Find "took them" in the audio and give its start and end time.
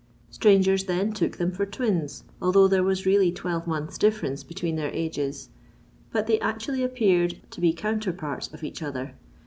1.13-1.51